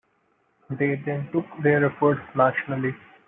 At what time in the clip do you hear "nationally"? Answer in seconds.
2.35-2.95